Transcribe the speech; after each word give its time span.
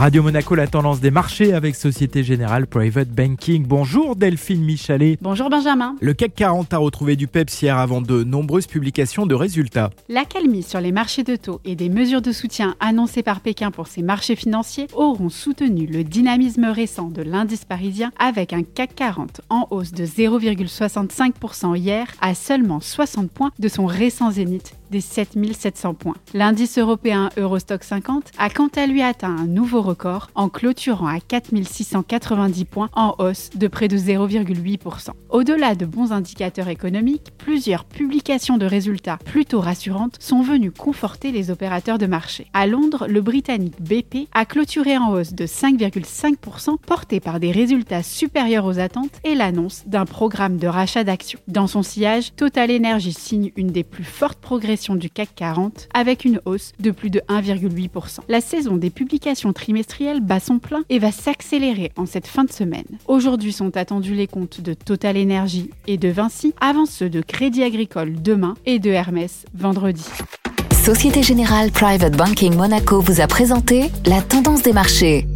Radio 0.00 0.22
Monaco, 0.22 0.54
la 0.54 0.66
tendance 0.66 1.00
des 1.00 1.10
marchés 1.10 1.52
avec 1.52 1.76
Société 1.76 2.24
Générale 2.24 2.66
Private 2.66 3.10
Banking. 3.10 3.66
Bonjour 3.66 4.16
Delphine 4.16 4.64
Michalet. 4.64 5.18
Bonjour 5.20 5.50
Benjamin. 5.50 5.94
Le 6.00 6.14
CAC 6.14 6.36
40 6.36 6.72
a 6.72 6.78
retrouvé 6.78 7.16
du 7.16 7.26
PEPS 7.26 7.60
hier 7.60 7.76
avant 7.76 8.00
de 8.00 8.24
nombreuses 8.24 8.66
publications 8.66 9.26
de 9.26 9.34
résultats. 9.34 9.90
L'accalmie 10.08 10.62
sur 10.62 10.80
les 10.80 10.90
marchés 10.90 11.22
de 11.22 11.36
taux 11.36 11.60
et 11.66 11.76
des 11.76 11.90
mesures 11.90 12.22
de 12.22 12.32
soutien 12.32 12.76
annoncées 12.80 13.22
par 13.22 13.40
Pékin 13.40 13.70
pour 13.70 13.88
ces 13.88 14.00
marchés 14.00 14.36
financiers 14.36 14.86
auront 14.94 15.28
soutenu 15.28 15.84
le 15.84 16.02
dynamisme 16.02 16.64
récent 16.64 17.10
de 17.10 17.20
l'indice 17.20 17.66
parisien 17.66 18.10
avec 18.18 18.54
un 18.54 18.62
CAC 18.62 18.94
40 18.94 19.42
en 19.50 19.68
hausse 19.70 19.92
de 19.92 20.06
0,65% 20.06 21.76
hier 21.76 22.06
à 22.22 22.34
seulement 22.34 22.80
60 22.80 23.30
points 23.30 23.50
de 23.58 23.68
son 23.68 23.84
récent 23.84 24.30
zénith 24.30 24.72
des 24.90 25.00
7700 25.00 25.94
points. 25.94 26.16
L'indice 26.34 26.78
européen 26.78 27.30
Eurostock 27.36 27.84
50 27.84 28.32
a 28.38 28.50
quant 28.50 28.70
à 28.76 28.86
lui 28.86 29.02
atteint 29.02 29.36
un 29.36 29.46
nouveau 29.46 29.80
en 30.34 30.48
clôturant 30.48 31.06
à 31.06 31.20
4690 31.20 32.64
points 32.64 32.90
en 32.94 33.14
hausse 33.18 33.50
de 33.54 33.68
près 33.68 33.88
de 33.88 33.96
0,8%. 33.96 35.10
Au-delà 35.30 35.74
de 35.74 35.86
bons 35.86 36.12
indicateurs 36.12 36.68
économiques, 36.68 37.32
plusieurs 37.38 37.84
publications 37.84 38.58
de 38.58 38.66
résultats 38.66 39.18
plutôt 39.24 39.60
rassurantes 39.60 40.16
sont 40.20 40.42
venues 40.42 40.70
conforter 40.70 41.32
les 41.32 41.50
opérateurs 41.50 41.98
de 41.98 42.06
marché. 42.06 42.46
À 42.52 42.66
Londres, 42.66 43.06
le 43.08 43.20
britannique 43.20 43.80
BP 43.80 44.28
a 44.32 44.44
clôturé 44.44 44.96
en 44.96 45.12
hausse 45.12 45.32
de 45.32 45.46
5,5% 45.46 46.78
porté 46.78 47.20
par 47.20 47.40
des 47.40 47.52
résultats 47.52 48.02
supérieurs 48.02 48.66
aux 48.66 48.78
attentes 48.78 49.20
et 49.24 49.34
l'annonce 49.34 49.84
d'un 49.86 50.04
programme 50.04 50.56
de 50.56 50.66
rachat 50.66 51.04
d'actions. 51.04 51.40
Dans 51.48 51.66
son 51.66 51.82
sillage, 51.82 52.34
Total 52.34 52.70
Energy 52.70 53.12
signe 53.12 53.52
une 53.56 53.68
des 53.68 53.84
plus 53.84 54.04
fortes 54.04 54.40
progressions 54.40 54.94
du 54.94 55.10
CAC 55.10 55.30
40 55.34 55.88
avec 55.94 56.24
une 56.24 56.40
hausse 56.44 56.72
de 56.80 56.90
plus 56.90 57.10
de 57.10 57.20
1,8%. 57.28 58.20
La 58.28 58.40
saison 58.40 58.76
des 58.76 58.90
publications 58.90 59.52
trimestrielles 59.52 59.69
bat 60.20 60.40
son 60.40 60.58
plein 60.58 60.82
et 60.88 60.98
va 60.98 61.12
s'accélérer 61.12 61.92
en 61.96 62.06
cette 62.06 62.26
fin 62.26 62.44
de 62.44 62.52
semaine. 62.52 62.98
Aujourd'hui 63.06 63.52
sont 63.52 63.76
attendus 63.76 64.14
les 64.14 64.26
comptes 64.26 64.60
de 64.60 64.74
Total 64.74 65.16
Energy 65.16 65.70
et 65.86 65.96
de 65.96 66.08
Vinci 66.08 66.54
avant 66.60 66.86
ceux 66.86 67.08
de 67.08 67.20
Crédit 67.20 67.62
Agricole 67.62 68.20
demain 68.20 68.54
et 68.66 68.78
de 68.78 68.90
Hermès 68.90 69.44
vendredi. 69.54 70.04
Société 70.84 71.22
Générale 71.22 71.70
Private 71.70 72.16
Banking 72.16 72.56
Monaco 72.56 73.00
vous 73.00 73.20
a 73.20 73.26
présenté 73.26 73.90
la 74.06 74.22
tendance 74.22 74.62
des 74.62 74.72
marchés. 74.72 75.26